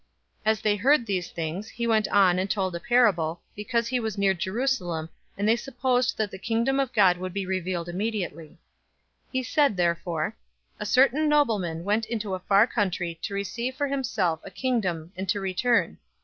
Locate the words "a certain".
10.79-11.29